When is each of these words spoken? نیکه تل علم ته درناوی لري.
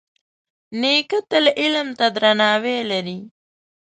نیکه 0.79 1.19
تل 1.29 1.45
علم 1.61 1.87
ته 1.99 2.05
درناوی 2.15 2.77
لري. 2.91 3.19